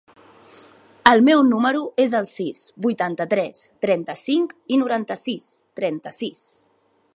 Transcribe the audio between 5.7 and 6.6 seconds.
trenta-sis.